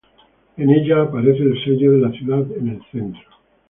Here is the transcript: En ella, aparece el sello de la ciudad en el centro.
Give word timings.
En 0.57 0.71
ella, 0.71 1.03
aparece 1.03 1.43
el 1.43 1.63
sello 1.63 1.91
de 1.91 1.99
la 1.99 2.09
ciudad 2.11 2.43
en 2.57 2.69
el 2.69 2.81
centro. 2.91 3.21